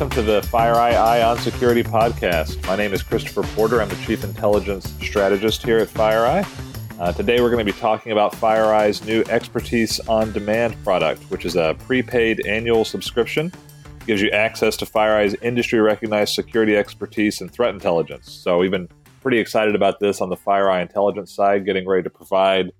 welcome 0.00 0.16
to 0.16 0.22
the 0.22 0.40
FireEye 0.40 0.94
Eye 0.94 1.22
on 1.22 1.36
Security 1.36 1.82
podcast. 1.82 2.66
My 2.66 2.74
name 2.74 2.94
is 2.94 3.02
Christopher 3.02 3.42
Porter. 3.54 3.82
I'm 3.82 3.88
the 3.90 3.96
Chief 3.96 4.24
Intelligence 4.24 4.94
Strategist 5.02 5.62
here 5.62 5.76
at 5.76 5.88
FireEye. 5.88 6.98
Uh, 6.98 7.12
today, 7.12 7.42
we're 7.42 7.50
going 7.50 7.66
to 7.66 7.70
be 7.70 7.78
talking 7.78 8.10
about 8.10 8.32
FireEye's 8.32 9.04
new 9.04 9.22
Expertise 9.28 10.00
on 10.08 10.32
Demand 10.32 10.74
product, 10.84 11.22
which 11.24 11.44
is 11.44 11.54
a 11.54 11.76
prepaid 11.80 12.46
annual 12.46 12.82
subscription. 12.86 13.52
It 13.84 14.06
gives 14.06 14.22
you 14.22 14.30
access 14.30 14.74
to 14.78 14.86
FireEye's 14.86 15.34
industry 15.42 15.80
recognized 15.80 16.34
security 16.34 16.78
expertise 16.78 17.42
and 17.42 17.52
threat 17.52 17.74
intelligence. 17.74 18.32
So, 18.32 18.56
we've 18.56 18.70
been 18.70 18.88
pretty 19.20 19.36
excited 19.36 19.74
about 19.74 20.00
this 20.00 20.22
on 20.22 20.30
the 20.30 20.36
FireEye 20.36 20.80
intelligence 20.80 21.30
side, 21.30 21.66
getting 21.66 21.86
ready 21.86 22.04
to 22.04 22.10
provide 22.10 22.72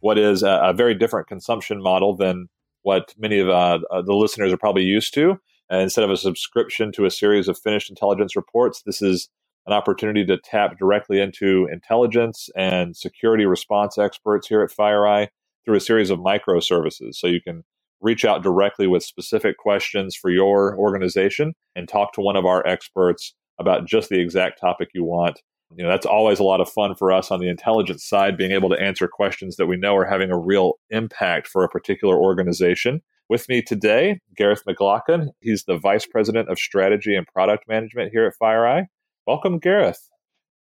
what 0.00 0.18
is 0.18 0.42
a, 0.42 0.58
a 0.60 0.72
very 0.72 0.94
different 0.94 1.28
consumption 1.28 1.80
model 1.80 2.16
than 2.16 2.48
what 2.82 3.14
many 3.16 3.38
of 3.38 3.48
uh, 3.48 3.78
uh 3.92 4.02
the 4.02 4.12
listeners 4.12 4.52
are 4.52 4.56
probably 4.56 4.82
used 4.82 5.14
to. 5.14 5.38
And 5.70 5.82
instead 5.82 6.04
of 6.04 6.10
a 6.10 6.16
subscription 6.16 6.92
to 6.92 7.06
a 7.06 7.10
series 7.10 7.48
of 7.48 7.58
finished 7.58 7.90
intelligence 7.90 8.36
reports, 8.36 8.82
this 8.84 9.00
is 9.00 9.28
an 9.66 9.72
opportunity 9.72 10.24
to 10.26 10.38
tap 10.38 10.78
directly 10.78 11.20
into 11.20 11.66
intelligence 11.72 12.50
and 12.56 12.96
security 12.96 13.46
response 13.46 13.96
experts 13.96 14.46
here 14.46 14.62
at 14.62 14.70
FireEye 14.70 15.28
through 15.64 15.76
a 15.76 15.80
series 15.80 16.10
of 16.10 16.18
microservices. 16.18 17.14
So 17.14 17.26
you 17.26 17.40
can 17.40 17.64
reach 18.00 18.24
out 18.24 18.42
directly 18.42 18.86
with 18.86 19.02
specific 19.02 19.56
questions 19.56 20.14
for 20.14 20.30
your 20.30 20.76
organization 20.76 21.54
and 21.74 21.88
talk 21.88 22.12
to 22.12 22.20
one 22.20 22.36
of 22.36 22.44
our 22.44 22.66
experts 22.66 23.34
about 23.58 23.86
just 23.86 24.10
the 24.10 24.20
exact 24.20 24.60
topic 24.60 24.90
you 24.92 25.04
want. 25.04 25.40
You 25.74 25.84
know, 25.84 25.88
that's 25.88 26.06
always 26.06 26.38
a 26.38 26.44
lot 26.44 26.60
of 26.60 26.68
fun 26.68 26.94
for 26.94 27.10
us 27.10 27.30
on 27.30 27.40
the 27.40 27.48
intelligence 27.48 28.04
side, 28.04 28.36
being 28.36 28.52
able 28.52 28.68
to 28.68 28.80
answer 28.80 29.08
questions 29.08 29.56
that 29.56 29.66
we 29.66 29.76
know 29.76 29.96
are 29.96 30.04
having 30.04 30.30
a 30.30 30.38
real 30.38 30.74
impact 30.90 31.48
for 31.48 31.64
a 31.64 31.68
particular 31.68 32.16
organization. 32.16 33.00
With 33.30 33.48
me 33.48 33.62
today, 33.62 34.20
Gareth 34.36 34.62
McLaughlin. 34.66 35.30
He's 35.40 35.64
the 35.64 35.78
Vice 35.78 36.04
President 36.04 36.50
of 36.50 36.58
Strategy 36.58 37.16
and 37.16 37.26
Product 37.26 37.64
Management 37.66 38.12
here 38.12 38.26
at 38.26 38.34
FireEye. 38.40 38.86
Welcome, 39.26 39.58
Gareth. 39.58 40.10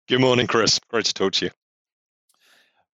Good 0.07 0.21
morning, 0.21 0.47
Chris. 0.47 0.79
Great 0.89 1.03
to 1.05 1.13
talk 1.13 1.33
to 1.33 1.45
you. 1.45 1.51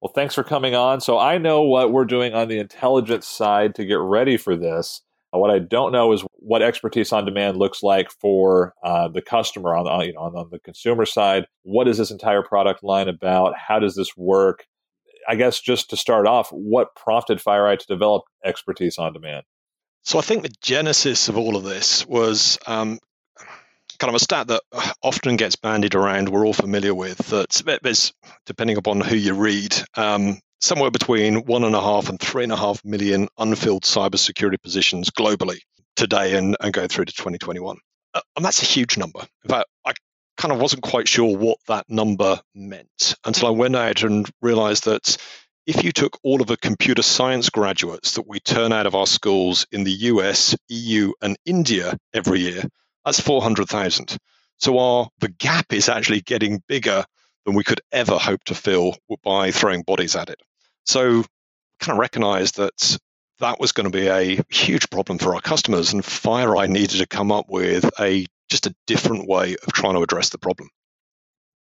Well, 0.02 0.12
thanks 0.12 0.34
for 0.34 0.44
coming 0.44 0.74
on. 0.74 1.02
So, 1.02 1.20
I 1.20 1.38
know 1.38 1.62
what 1.62 1.92
we're 1.92 2.06
doing 2.06 2.34
on 2.34 2.48
the 2.48 2.58
intelligence 2.58 3.28
side 3.28 3.76
to 3.76 3.86
get 3.86 4.00
ready 4.00 4.38
for 4.38 4.58
this. 4.58 5.02
Uh, 5.34 5.38
what 5.38 5.52
I 5.52 5.60
don't 5.60 5.92
know 5.92 6.12
is 6.14 6.26
what 6.34 6.64
expertise 6.64 7.12
on 7.12 7.24
demand 7.24 7.58
looks 7.58 7.84
like 7.84 8.10
for 8.10 8.74
uh, 8.84 9.08
the 9.08 9.22
customer 9.22 9.76
on, 9.76 9.88
on, 9.88 10.06
you 10.06 10.14
know, 10.14 10.22
on, 10.22 10.36
on 10.36 10.50
the 10.52 10.60
consumer 10.60 11.06
side. 11.06 11.46
What 11.62 11.88
is 11.88 12.00
this 12.00 12.12
entire 12.12 12.42
product 12.42 12.84
line 12.84 13.08
about? 13.08 13.54
How 13.56 13.78
does 13.78 13.96
this 13.96 14.18
work? 14.18 14.66
I 15.28 15.36
guess 15.36 15.60
just 15.60 15.90
to 15.92 15.98
start 15.98 16.28
off, 16.28 16.50
what 16.50 16.96
prompted 16.96 17.40
FireEye 17.40 17.80
to 17.80 17.88
develop 17.88 18.24
expertise 18.44 18.98
on 18.98 19.14
demand? 19.14 19.44
So 20.04 20.20
I 20.20 20.22
think 20.22 20.44
the 20.44 20.54
genesis 20.62 21.30
of 21.30 21.38
all 21.38 21.56
of 21.56 21.64
this 21.64 22.06
was 22.06 22.58
um, 22.68 23.00
kind 24.00 24.10
of 24.10 24.16
a 24.16 24.20
stat 24.20 24.48
that 24.48 24.62
often 25.02 25.38
gets 25.38 25.56
bandied 25.56 25.96
around. 25.96 26.30
We're 26.30 26.46
all 26.46 26.54
familiar 26.54 26.94
with 26.94 27.18
that. 27.30 27.80
There's, 27.82 28.12
depending 28.46 28.78
upon 28.78 29.00
who 29.00 29.16
you 29.16 29.34
read, 29.34 29.74
um, 29.96 30.40
somewhere 30.60 30.92
between 30.92 31.46
one 31.46 31.64
and 31.64 31.76
a 31.76 31.82
half 31.82 32.10
and 32.10 32.20
three 32.20 32.44
and 32.44 32.52
a 32.52 32.58
half 32.58 32.84
million 32.84 33.28
unfilled 33.38 33.84
cybersecurity 33.84 34.62
positions 34.62 35.10
globally 35.10 35.60
today 35.96 36.38
and, 36.38 36.58
and 36.60 36.74
going 36.74 36.88
through 36.88 37.06
to 37.06 37.14
2021. 37.14 37.78
Uh, 38.14 38.22
and 38.36 38.46
that's 38.46 38.62
a 38.62 38.66
huge 38.66 38.98
number. 38.98 39.22
In 39.44 39.50
fact, 39.50 39.68
I 39.86 39.94
kind 40.38 40.52
of 40.52 40.60
wasn't 40.60 40.84
quite 40.84 41.08
sure 41.08 41.38
what 41.38 41.58
that 41.68 41.90
number 41.90 42.40
meant 42.56 43.16
until 43.26 43.48
I 43.48 43.52
went 43.52 43.76
out 43.76 44.04
and 44.04 44.30
realized 44.42 44.86
that 44.86 45.18
if 45.66 45.84
you 45.84 45.92
took 45.92 46.18
all 46.24 46.42
of 46.42 46.48
the 46.48 46.58
computer 46.58 47.02
science 47.02 47.50
graduates 47.50 48.14
that 48.14 48.28
we 48.28 48.40
turn 48.40 48.74
out 48.74 48.86
of 48.86 48.96
our 48.96 49.08
schools 49.08 49.66
in 49.72 49.84
the 49.84 49.92
US, 49.92 50.56
EU, 50.68 51.14
and 51.22 51.38
India 51.46 51.98
every 52.14 52.42
year, 52.42 52.64
that's 53.06 53.20
400,000. 53.20 54.18
So 54.60 54.78
our 54.78 55.10
the 55.20 55.30
gap 55.30 55.72
is 55.74 55.90
actually 55.90 56.22
getting 56.22 56.62
bigger 56.68 57.06
than 57.46 57.56
we 57.56 57.64
could 57.64 57.82
ever 57.92 58.18
hope 58.18 58.44
to 58.46 58.56
fill 58.56 58.96
by 59.24 59.52
throwing 59.52 59.84
bodies 59.84 60.16
at 60.16 60.30
it. 60.30 60.40
So 60.86 61.24
kind 61.80 61.94
of 61.94 61.98
recognized 61.98 62.58
that 62.58 62.98
that 63.40 63.60
was 63.60 63.72
going 63.72 63.92
to 63.92 63.98
be 63.98 64.08
a 64.08 64.42
huge 64.50 64.90
problem 64.90 65.18
for 65.18 65.36
our 65.36 65.42
customers 65.42 65.94
and 65.94 66.04
FireEye 66.04 66.70
needed 66.70 67.00
to 67.00 67.08
come 67.08 67.32
up 67.32 67.46
with 67.50 67.90
a 68.00 68.26
just 68.50 68.68
a 68.68 68.76
different 68.88 69.28
way 69.28 69.56
of 69.66 69.74
trying 69.74 69.94
to 69.94 70.02
address 70.02 70.30
the 70.30 70.38
problem. 70.38 70.70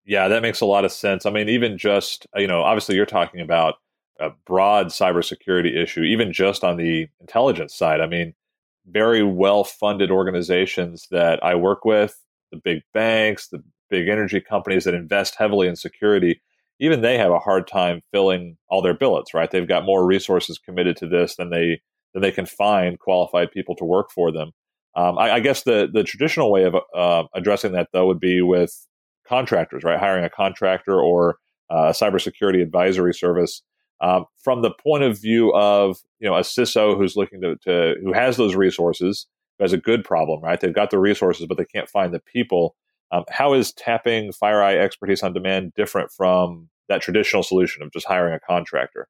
Yeah, 0.06 0.28
that 0.28 0.42
makes 0.42 0.62
a 0.62 0.66
lot 0.66 0.86
of 0.86 0.92
sense. 0.92 1.26
I 1.26 1.30
mean, 1.30 1.48
even 1.50 1.78
just, 1.78 2.26
uh, 2.36 2.40
you 2.40 2.48
know, 2.48 2.62
obviously 2.62 2.96
you're 2.96 3.06
talking 3.06 3.40
about 3.40 3.76
a 4.20 4.32
broad 4.46 4.88
cybersecurity 4.88 5.76
issue, 5.76 6.02
even 6.02 6.34
just 6.34 6.64
on 6.64 6.78
the 6.78 7.08
intelligence 7.20 7.76
side. 7.76 8.02
I 8.02 8.08
mean, 8.08 8.34
very 8.88 9.24
well 9.24 9.64
funded 9.64 10.12
organizations 10.12 11.08
that 11.12 11.44
I 11.44 11.56
work 11.56 11.86
with, 11.86 12.20
the 12.52 12.60
big 12.64 12.82
banks, 12.94 13.48
the 13.48 13.64
big 13.90 14.08
energy 14.08 14.42
companies 14.42 14.86
that 14.86 14.94
invest 14.94 15.36
heavily 15.38 15.68
in 15.68 15.76
security, 15.76 16.42
even 16.80 17.02
they 17.02 17.18
have 17.18 17.32
a 17.32 17.40
hard 17.40 17.68
time 17.68 18.02
filling 18.12 18.58
all 18.68 18.82
their 18.82 18.96
billets, 18.96 19.34
right? 19.34 19.52
They've 19.52 19.68
got 19.68 19.86
more 19.86 20.06
resources 20.06 20.58
committed 20.58 20.98
to 20.98 21.08
this 21.08 21.36
than 21.36 21.52
they 21.52 21.82
than 22.14 22.22
they 22.22 22.32
can 22.32 22.46
find 22.46 23.00
qualified 23.00 23.52
people 23.52 23.76
to 23.78 23.86
work 23.86 24.10
for 24.12 24.32
them. 24.32 24.52
Um, 24.96 25.18
I, 25.18 25.32
I, 25.34 25.40
guess 25.40 25.64
the 25.64 25.90
the 25.92 26.04
traditional 26.04 26.52
way 26.52 26.66
of 26.66 26.76
uh, 26.96 27.24
addressing 27.34 27.72
that 27.74 27.90
though 27.94 28.08
would 28.08 28.20
be 28.20 28.42
with 28.42 28.76
contractors, 29.26 29.84
right? 29.84 30.00
Hiring 30.00 30.26
a 30.26 30.30
contractor 30.30 31.00
or 31.00 31.38
uh, 31.72 31.88
a 31.88 31.92
cybersecurity 31.92 32.62
advisory 32.62 33.14
service. 33.14 33.62
Um, 34.02 34.26
from 34.44 34.64
the 34.64 34.72
point 34.72 35.04
of 35.04 35.20
view 35.20 35.54
of 35.54 36.00
you 36.20 36.28
know 36.28 36.36
a 36.36 36.42
CISO 36.42 36.98
who's 36.98 37.16
looking 37.16 37.42
to, 37.42 37.56
to 37.64 37.96
who 38.04 38.14
has 38.14 38.36
those 38.36 38.56
resources, 38.56 39.28
who 39.58 39.64
has 39.64 39.74
a 39.74 39.78
good 39.78 40.04
problem, 40.04 40.42
right? 40.42 40.60
They've 40.60 40.74
got 40.74 40.90
the 40.90 41.00
resources, 41.00 41.46
but 41.48 41.58
they 41.58 41.66
can't 41.66 41.90
find 41.90 42.14
the 42.14 42.20
people. 42.20 42.76
Um, 43.12 43.24
how 43.30 43.54
is 43.54 43.74
tapping 43.74 44.32
FireEye 44.32 44.82
expertise 44.82 45.22
on 45.22 45.34
demand 45.34 45.74
different 45.76 46.12
from 46.12 46.70
that 46.90 47.02
traditional 47.02 47.44
solution 47.44 47.84
of 47.84 47.92
just 47.92 48.08
hiring 48.08 48.34
a 48.34 48.40
contractor? 48.40 49.08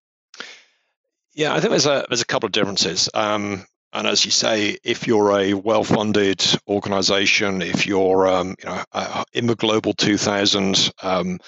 Yeah, 1.33 1.53
I 1.53 1.59
think 1.59 1.69
there's 1.69 1.85
a 1.85 2.05
there's 2.09 2.21
a 2.21 2.25
couple 2.25 2.47
of 2.47 2.51
differences. 2.51 3.09
Um, 3.13 3.65
and 3.93 4.07
as 4.07 4.23
you 4.25 4.31
say, 4.31 4.77
if 4.83 5.07
you're 5.07 5.37
a 5.37 5.53
well-funded 5.53 6.43
organization, 6.67 7.61
if 7.61 7.85
you're 7.85 8.27
um, 8.27 8.55
you 8.59 8.69
know 8.69 8.83
uh, 8.93 9.23
in 9.33 9.47
the 9.47 9.55
global 9.55 9.93
2000, 9.93 10.91
um, 11.01 11.39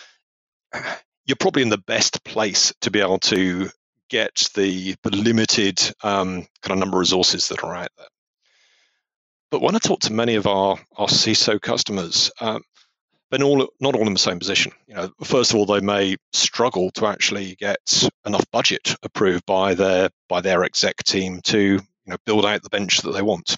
you're 1.26 1.38
probably 1.38 1.62
in 1.62 1.70
the 1.70 1.78
best 1.78 2.24
place 2.24 2.74
to 2.82 2.92
be 2.92 3.00
able 3.00 3.20
to 3.20 3.70
get 4.10 4.50
the, 4.56 4.96
the 5.04 5.16
limited 5.16 5.82
um, 6.04 6.46
kind 6.62 6.72
of 6.72 6.78
number 6.78 6.98
of 6.98 7.00
resources 7.00 7.48
that 7.48 7.64
are 7.64 7.76
out 7.76 7.90
there. 7.98 8.08
But 9.50 9.62
when 9.62 9.76
I 9.76 9.80
talk 9.80 10.02
to 10.02 10.14
many 10.14 10.36
of 10.36 10.48
our, 10.48 10.78
our 10.98 11.08
CISO 11.08 11.62
customers, 11.62 12.32
um, 12.42 12.62
they're 13.30 13.44
all, 13.44 13.68
not 13.80 13.96
all 13.96 14.08
in 14.08 14.14
the 14.14 14.20
same 14.20 14.40
position. 14.40 14.72
You 14.88 14.96
know, 14.96 15.12
first 15.24 15.52
of 15.52 15.58
all, 15.58 15.66
they 15.66 15.80
may 15.80 16.18
struggle 16.34 16.92
to 16.92 17.08
actually 17.08 17.56
get 17.56 18.08
enough 18.26 18.46
budget 18.52 18.96
approved 19.02 19.46
by 19.46 19.74
their 19.74 20.10
by 20.30 20.42
their 20.42 20.64
exec 20.64 20.98
team 21.04 21.42
to 21.46 21.80
you 22.06 22.12
know, 22.12 22.18
build 22.26 22.46
out 22.46 22.64
the 22.64 22.70
bench 22.70 23.02
that 23.02 23.12
they 23.12 23.22
want. 23.22 23.58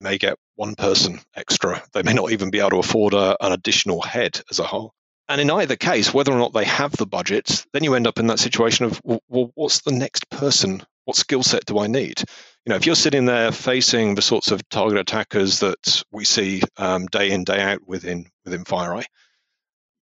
may 0.00 0.18
get 0.18 0.36
one 0.56 0.74
person 0.74 1.20
extra. 1.34 1.82
They 1.92 2.02
may 2.02 2.12
not 2.12 2.32
even 2.32 2.50
be 2.50 2.60
able 2.60 2.70
to 2.70 2.78
afford 2.78 3.14
a, 3.14 3.36
an 3.44 3.52
additional 3.52 4.02
head 4.02 4.40
as 4.50 4.58
a 4.58 4.64
whole. 4.64 4.92
And 5.28 5.40
in 5.40 5.50
either 5.50 5.76
case, 5.76 6.12
whether 6.12 6.32
or 6.32 6.38
not 6.38 6.52
they 6.52 6.64
have 6.64 6.92
the 6.92 7.06
budget, 7.06 7.64
then 7.72 7.82
you 7.82 7.94
end 7.94 8.06
up 8.06 8.18
in 8.18 8.26
that 8.26 8.38
situation 8.38 8.84
of, 8.84 9.00
well, 9.04 9.50
what's 9.54 9.80
the 9.80 9.92
next 9.92 10.28
person? 10.28 10.82
What 11.06 11.16
skill 11.16 11.42
set 11.42 11.64
do 11.64 11.78
I 11.78 11.86
need? 11.86 12.20
You 12.64 12.70
know, 12.70 12.76
if 12.76 12.86
you're 12.86 12.94
sitting 12.94 13.24
there 13.24 13.52
facing 13.52 14.14
the 14.14 14.22
sorts 14.22 14.50
of 14.50 14.66
target 14.68 14.98
attackers 14.98 15.60
that 15.60 16.02
we 16.10 16.24
see 16.24 16.62
um, 16.76 17.06
day 17.06 17.30
in 17.30 17.44
day 17.44 17.60
out 17.60 17.86
within 17.86 18.26
within 18.44 18.64
FireEye, 18.64 19.04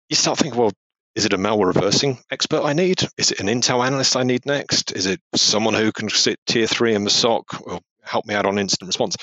you 0.09 0.17
start 0.17 0.39
thinking, 0.39 0.59
well, 0.59 0.73
is 1.15 1.25
it 1.25 1.33
a 1.33 1.39
malware 1.39 1.67
reversing 1.67 2.19
expert 2.31 2.63
I 2.63 2.73
need? 2.73 3.03
Is 3.17 3.33
it 3.33 3.41
an 3.41 3.47
Intel 3.47 3.85
analyst 3.85 4.17
I 4.17 4.23
need 4.23 4.47
next? 4.47 4.93
Is 4.93 5.07
it 5.07 5.21
someone 5.35 5.75
who 5.75 5.93
can 5.93 6.09
sit 6.09 6.39
tier 6.47 6.67
three 6.67 6.95
in 6.95 7.05
the 7.05 7.11
SOC 7.11 7.67
or 7.67 7.81
help 8.03 8.27
me 8.27 8.35
out 8.35 8.47
on 8.47 8.59
incident 8.59 8.89
response? 8.89 9.17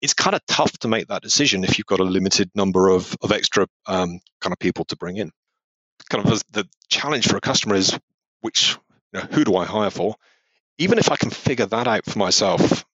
It's 0.00 0.14
kind 0.14 0.36
of 0.36 0.44
tough 0.46 0.72
to 0.80 0.88
make 0.88 1.08
that 1.08 1.22
decision 1.22 1.64
if 1.64 1.78
you've 1.78 1.86
got 1.86 2.00
a 2.00 2.04
limited 2.04 2.50
number 2.54 2.88
of, 2.88 3.16
of 3.22 3.32
extra 3.32 3.66
um, 3.86 4.20
kind 4.40 4.52
of 4.52 4.58
people 4.58 4.84
to 4.86 4.96
bring 4.96 5.16
in. 5.16 5.32
Kind 6.08 6.26
of 6.26 6.42
the 6.52 6.68
challenge 6.88 7.26
for 7.26 7.36
a 7.36 7.40
customer 7.40 7.74
is 7.74 7.98
which, 8.42 8.76
you 9.12 9.20
know, 9.20 9.26
who 9.32 9.44
do 9.44 9.56
I 9.56 9.64
hire 9.64 9.90
for? 9.90 10.14
Even 10.78 10.98
if 10.98 11.10
I 11.10 11.16
can 11.16 11.30
figure 11.30 11.66
that 11.66 11.88
out 11.88 12.04
for 12.04 12.18
myself, 12.18 12.84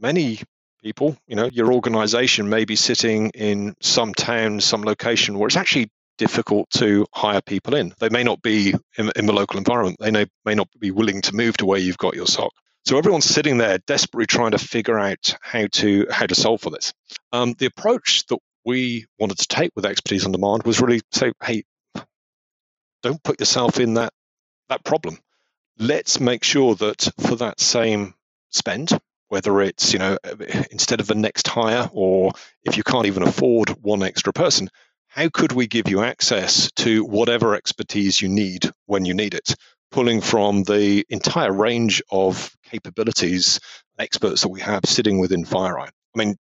many 0.00 0.40
people, 0.82 1.16
you 1.26 1.36
know, 1.36 1.46
your 1.52 1.72
organization 1.72 2.48
may 2.48 2.64
be 2.64 2.76
sitting 2.76 3.30
in 3.30 3.76
some 3.80 4.14
town, 4.14 4.60
some 4.60 4.82
location 4.82 5.38
where 5.38 5.46
it's 5.46 5.56
actually 5.56 5.90
difficult 6.18 6.70
to 6.70 7.06
hire 7.14 7.40
people 7.40 7.74
in. 7.74 7.94
They 7.98 8.08
may 8.08 8.24
not 8.24 8.42
be 8.42 8.74
in, 8.96 9.10
in 9.16 9.26
the 9.26 9.32
local 9.32 9.58
environment. 9.58 9.96
They 10.00 10.10
may, 10.10 10.26
may 10.44 10.54
not 10.54 10.68
be 10.78 10.90
willing 10.90 11.22
to 11.22 11.34
move 11.34 11.56
to 11.58 11.66
where 11.66 11.78
you've 11.78 11.98
got 11.98 12.14
your 12.14 12.26
SOC. 12.26 12.52
So 12.84 12.98
everyone's 12.98 13.24
sitting 13.24 13.58
there 13.58 13.78
desperately 13.78 14.26
trying 14.26 14.52
to 14.52 14.58
figure 14.58 14.98
out 14.98 15.36
how 15.40 15.66
to 15.72 16.06
how 16.10 16.26
to 16.26 16.34
solve 16.34 16.60
for 16.60 16.70
this. 16.70 16.92
Um, 17.32 17.54
the 17.56 17.66
approach 17.66 18.26
that 18.26 18.38
we 18.64 19.06
wanted 19.18 19.38
to 19.38 19.46
take 19.46 19.70
with 19.76 19.86
expertise 19.86 20.24
on 20.24 20.32
demand 20.32 20.64
was 20.64 20.80
really 20.80 21.00
say, 21.12 21.32
hey, 21.42 21.64
don't 23.02 23.22
put 23.22 23.40
yourself 23.40 23.78
in 23.78 23.94
that 23.94 24.12
that 24.68 24.84
problem. 24.84 25.18
Let's 25.78 26.18
make 26.18 26.42
sure 26.42 26.74
that 26.74 27.08
for 27.20 27.36
that 27.36 27.60
same 27.60 28.14
spend, 28.50 28.90
whether 29.28 29.60
it's 29.60 29.92
you 29.92 30.00
know 30.00 30.18
instead 30.70 31.00
of 31.00 31.06
the 31.06 31.14
next 31.14 31.46
hire 31.46 31.88
or 31.92 32.32
if 32.64 32.76
you 32.76 32.82
can't 32.82 33.06
even 33.06 33.22
afford 33.22 33.70
one 33.80 34.02
extra 34.02 34.32
person 34.32 34.68
how 35.12 35.28
could 35.28 35.52
we 35.52 35.66
give 35.66 35.88
you 35.88 36.02
access 36.02 36.70
to 36.72 37.04
whatever 37.04 37.54
expertise 37.54 38.20
you 38.20 38.28
need 38.28 38.70
when 38.86 39.04
you 39.04 39.14
need 39.14 39.34
it? 39.34 39.54
Pulling 39.90 40.22
from 40.22 40.62
the 40.62 41.04
entire 41.10 41.52
range 41.52 42.02
of 42.10 42.50
capabilities 42.70 43.60
experts 43.98 44.42
that 44.42 44.48
we 44.48 44.60
have 44.60 44.82
sitting 44.86 45.18
within 45.18 45.44
FireEye 45.44 45.88
i 45.88 46.18
mean 46.18 46.36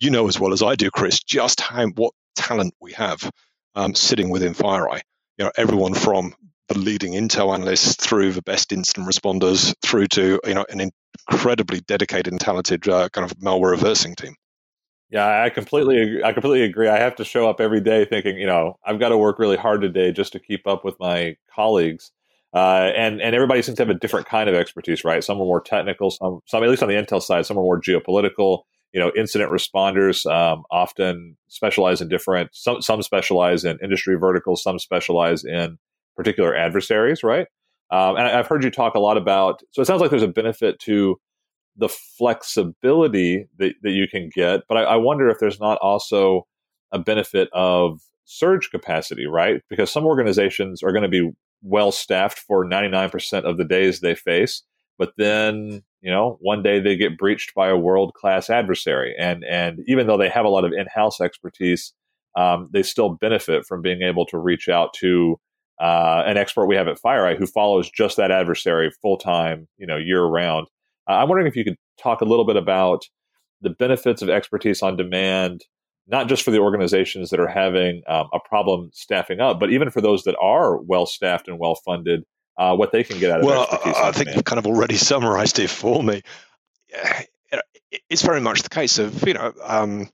you 0.00 0.10
know 0.10 0.28
as 0.28 0.38
well 0.38 0.52
as 0.52 0.62
i 0.62 0.74
do 0.74 0.90
chris 0.90 1.20
just 1.22 1.60
how 1.60 1.86
what 1.94 2.12
talent 2.34 2.74
we 2.80 2.92
have 2.92 3.30
um, 3.76 3.94
sitting 3.94 4.30
within 4.30 4.54
FireEye 4.54 5.00
you 5.38 5.44
know 5.44 5.52
everyone 5.56 5.94
from 5.94 6.34
the 6.68 6.78
leading 6.78 7.12
intel 7.12 7.54
analysts 7.54 7.94
through 7.96 8.32
the 8.32 8.42
best 8.42 8.72
incident 8.72 9.06
responders 9.06 9.74
through 9.82 10.06
to 10.06 10.40
you 10.46 10.54
know 10.54 10.66
an 10.68 10.90
incredibly 11.28 11.80
dedicated 11.80 12.32
and 12.32 12.40
talented 12.40 12.88
uh, 12.88 13.08
kind 13.10 13.30
of 13.30 13.36
malware 13.38 13.72
reversing 13.72 14.14
team. 14.14 14.34
Yeah, 15.14 15.44
I 15.44 15.50
completely 15.50 16.02
agree. 16.02 16.24
I 16.24 16.32
completely 16.32 16.62
agree. 16.64 16.88
I 16.88 16.98
have 16.98 17.14
to 17.16 17.24
show 17.24 17.48
up 17.48 17.60
every 17.60 17.80
day 17.80 18.04
thinking, 18.04 18.36
you 18.36 18.46
know, 18.46 18.78
I've 18.84 18.98
got 18.98 19.10
to 19.10 19.16
work 19.18 19.38
really 19.38 19.56
hard 19.56 19.80
today 19.80 20.10
just 20.10 20.32
to 20.32 20.40
keep 20.40 20.66
up 20.66 20.84
with 20.84 20.96
my 20.98 21.36
colleagues. 21.54 22.10
Uh, 22.52 22.90
and 22.96 23.20
and 23.22 23.34
everybody 23.34 23.62
seems 23.62 23.76
to 23.76 23.82
have 23.84 23.90
a 23.90 23.98
different 23.98 24.26
kind 24.26 24.48
of 24.48 24.56
expertise, 24.56 25.04
right? 25.04 25.22
Some 25.22 25.36
are 25.40 25.44
more 25.44 25.60
technical, 25.60 26.10
some 26.10 26.40
some 26.46 26.64
at 26.64 26.68
least 26.70 26.82
on 26.82 26.88
the 26.88 26.96
intel 26.96 27.22
side, 27.22 27.46
some 27.46 27.56
are 27.58 27.62
more 27.62 27.80
geopolitical. 27.80 28.62
You 28.92 29.00
know, 29.00 29.12
incident 29.16 29.52
responders 29.52 30.26
um, 30.32 30.64
often 30.70 31.36
specialize 31.48 32.02
in 32.02 32.08
different. 32.08 32.50
Some 32.54 32.82
some 32.82 33.02
specialize 33.02 33.64
in 33.64 33.78
industry 33.82 34.16
verticals, 34.16 34.62
some 34.64 34.78
specialize 34.80 35.44
in 35.44 35.78
particular 36.16 36.56
adversaries, 36.56 37.22
right? 37.24 37.46
Um, 37.90 38.16
and 38.16 38.26
I've 38.26 38.48
heard 38.48 38.64
you 38.64 38.70
talk 38.70 38.94
a 38.96 39.00
lot 39.00 39.16
about. 39.16 39.62
So 39.72 39.82
it 39.82 39.86
sounds 39.86 40.00
like 40.00 40.10
there's 40.10 40.22
a 40.22 40.28
benefit 40.28 40.80
to 40.80 41.20
the 41.76 41.88
flexibility 41.88 43.46
that, 43.58 43.74
that 43.82 43.90
you 43.90 44.06
can 44.08 44.30
get, 44.34 44.62
but 44.68 44.76
I, 44.76 44.82
I 44.82 44.96
wonder 44.96 45.28
if 45.28 45.38
there's 45.38 45.60
not 45.60 45.78
also 45.78 46.46
a 46.92 46.98
benefit 46.98 47.48
of 47.52 48.00
surge 48.24 48.70
capacity, 48.70 49.26
right? 49.26 49.62
Because 49.68 49.90
some 49.90 50.06
organizations 50.06 50.82
are 50.82 50.92
going 50.92 51.02
to 51.02 51.08
be 51.08 51.30
well 51.62 51.92
staffed 51.92 52.38
for 52.38 52.64
99% 52.64 53.44
of 53.44 53.56
the 53.56 53.64
days 53.64 54.00
they 54.00 54.14
face, 54.14 54.62
but 54.98 55.12
then 55.16 55.82
you 56.00 56.10
know 56.10 56.36
one 56.40 56.62
day 56.62 56.78
they 56.78 56.96
get 56.96 57.18
breached 57.18 57.54
by 57.54 57.68
a 57.68 57.76
world 57.76 58.14
class 58.14 58.50
adversary, 58.50 59.14
and 59.18 59.44
and 59.44 59.80
even 59.86 60.06
though 60.06 60.18
they 60.18 60.28
have 60.28 60.44
a 60.44 60.50
lot 60.50 60.64
of 60.64 60.72
in 60.72 60.86
house 60.94 61.20
expertise, 61.20 61.92
um, 62.36 62.68
they 62.72 62.82
still 62.82 63.10
benefit 63.10 63.66
from 63.66 63.82
being 63.82 64.02
able 64.02 64.26
to 64.26 64.38
reach 64.38 64.68
out 64.68 64.92
to 64.94 65.38
uh, 65.80 66.22
an 66.26 66.36
expert 66.36 66.66
we 66.66 66.76
have 66.76 66.88
at 66.88 67.00
FireEye 67.00 67.36
who 67.36 67.46
follows 67.46 67.90
just 67.90 68.16
that 68.16 68.30
adversary 68.30 68.90
full 69.02 69.16
time, 69.16 69.66
you 69.76 69.86
know, 69.86 69.96
year 69.96 70.24
round. 70.24 70.68
Uh, 71.08 71.12
I'm 71.12 71.28
wondering 71.28 71.46
if 71.46 71.56
you 71.56 71.64
could 71.64 71.76
talk 72.00 72.20
a 72.20 72.24
little 72.24 72.44
bit 72.44 72.56
about 72.56 73.04
the 73.60 73.70
benefits 73.70 74.22
of 74.22 74.28
expertise 74.28 74.82
on 74.82 74.96
demand, 74.96 75.64
not 76.06 76.28
just 76.28 76.42
for 76.42 76.50
the 76.50 76.58
organizations 76.58 77.30
that 77.30 77.40
are 77.40 77.48
having 77.48 78.02
um, 78.08 78.28
a 78.32 78.38
problem 78.40 78.90
staffing 78.92 79.40
up, 79.40 79.58
but 79.58 79.70
even 79.70 79.90
for 79.90 80.00
those 80.00 80.24
that 80.24 80.36
are 80.40 80.78
well 80.78 81.06
staffed 81.06 81.48
and 81.48 81.58
well 81.58 81.74
funded, 81.74 82.24
uh, 82.58 82.76
what 82.76 82.92
they 82.92 83.02
can 83.02 83.18
get 83.18 83.30
out 83.30 83.40
of 83.40 83.46
well, 83.46 83.62
expertise. 83.62 83.94
I 83.96 84.12
think 84.12 84.14
demand. 84.14 84.36
you've 84.36 84.44
kind 84.44 84.58
of 84.58 84.66
already 84.66 84.96
summarized 84.96 85.58
it 85.58 85.70
for 85.70 86.02
me. 86.02 86.22
It's 88.10 88.22
very 88.22 88.40
much 88.40 88.62
the 88.62 88.68
case 88.68 88.98
of 88.98 89.26
you 89.26 89.34
know. 89.34 89.52
Um, 89.62 90.08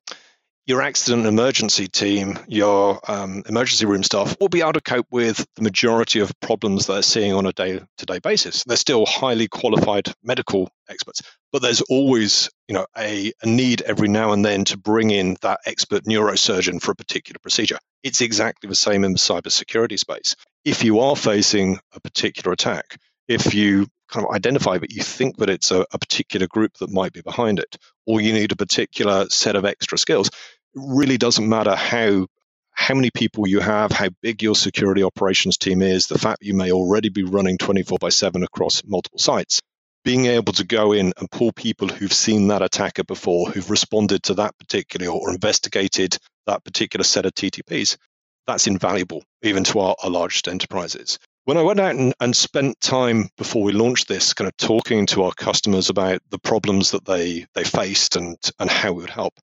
your 0.67 0.83
accident 0.83 1.27
emergency 1.27 1.89
team, 1.89 2.39
your 2.47 3.01
um, 3.11 3.43
emergency 3.49 3.87
room 3.87 4.03
staff 4.03 4.37
will 4.41 4.49
be 4.49 4.61
able 4.61 4.75
to 4.75 4.81
cope 4.81 5.07
with 5.11 5.45
the 5.57 5.63
majority 5.63 6.21
of 6.21 6.33
problems 6.41 6.87
they're 6.87 7.03
seeing 7.03 7.33
on 7.33 7.47
a 7.47 7.53
day 7.53 7.81
to 7.99 8.07
day 8.07 8.19
basis. 8.19 8.65
They're 8.65 8.77
still 8.77 9.07
highly 9.07 9.49
qualified 9.49 10.13
medical 10.23 10.71
experts, 10.89 11.23
but 11.53 11.63
there's 11.63 11.81
always 11.83 12.51
you 12.71 12.75
know, 12.75 12.87
a, 12.97 13.33
a 13.43 13.47
need 13.49 13.83
every 13.83 14.07
now 14.07 14.31
and 14.31 14.45
then 14.45 14.65
to 14.67 14.79
bring 14.79 15.11
in 15.11 15.37
that 15.43 15.59
expert 15.67 16.05
neurosurgeon 16.05 16.81
for 16.81 16.93
a 16.93 16.95
particular 16.95 17.41
procedure. 17.43 17.79
It's 18.05 18.21
exactly 18.21 18.69
the 18.69 18.77
same 18.77 19.03
in 19.03 19.13
the 19.13 19.19
cybersecurity 19.19 19.99
space. 19.99 20.37
If 20.65 20.85
you 20.85 21.01
are 21.01 21.17
facing 21.17 21.81
a 21.95 22.01
particular 22.01 22.53
attack, 22.53 22.97
if 23.31 23.55
you 23.55 23.87
kind 24.09 24.27
of 24.27 24.35
identify 24.35 24.77
but 24.77 24.91
you 24.91 25.03
think 25.03 25.37
that 25.37 25.49
it's 25.49 25.71
a, 25.71 25.87
a, 25.93 25.99
particular 25.99 26.49
group 26.49 26.77
that 26.79 26.91
might 26.91 27.13
be 27.13 27.21
behind 27.21 27.61
it 27.61 27.77
or 28.05 28.21
you 28.21 28.33
need 28.33 28.51
a 28.51 28.57
particular 28.57 29.27
set 29.29 29.55
of 29.55 29.65
extra 29.65 29.97
skills 29.97 30.31
really 30.75 31.17
doesn't 31.17 31.49
matter 31.49 31.77
how 31.77 32.27
how 32.73 32.95
many 32.95 33.11
people 33.11 33.47
you 33.47 33.61
have, 33.61 33.93
how 33.93 34.09
big 34.23 34.43
your 34.43 34.55
security 34.55 35.03
operations 35.03 35.59
team 35.59 35.83
is, 35.83 36.07
the 36.07 36.19
fact 36.19 36.43
you 36.43 36.55
may 36.55 36.73
already 36.73 37.11
be 37.11 37.23
running 37.23 37.59
24 37.59 37.99
by 37.99 38.09
7 38.09 38.43
across 38.43 38.83
multiple 38.87 39.19
sites. 39.19 39.61
Being 40.03 40.25
able 40.27 40.55
to 40.55 40.65
go 40.65 40.93
in 40.93 41.13
and 41.19 41.31
pull 41.31 41.53
people 41.53 41.89
who've 41.89 42.13
seen 42.13 42.49
that 42.49 42.63
attacker 42.63 43.05
before, 43.05 43.51
who've 43.51 43.69
responded 43.69 44.23
to 44.23 44.35
that 44.35 44.57
particular 44.59 45.09
or 45.09 45.31
investigated 45.31 46.17
that 46.47 46.65
particular 46.65 47.05
set 47.05 47.27
of 47.27 47.35
TTPs, 47.35 47.99
that's 48.47 48.67
invaluable 48.67 49.23
even 49.43 49.63
to 49.65 49.81
our, 49.81 49.95
our 50.03 50.11
largest 50.11 50.49
enterprises. 50.49 51.19
When 51.45 51.57
I 51.57 51.63
went 51.63 51.81
out 51.81 51.97
and, 51.97 52.15
and 52.21 52.37
spent 52.37 52.81
time 52.81 53.29
before 53.37 53.63
we 53.63 53.73
launched 53.73 54.09
this, 54.09 54.35
kind 54.35 54.49
of 54.49 54.57
talking 54.57 55.07
to 55.07 55.25
our 55.25 55.33
customers 55.33 55.89
about 55.89 56.21
the 56.31 56.39
problems 56.39 56.91
that 56.91 57.05
they, 57.05 57.47
they 57.55 57.65
faced 57.65 58.17
and, 58.17 58.37
and 58.59 58.71
how 58.71 58.93
we 58.93 59.03
would 59.03 59.11
help, 59.11 59.35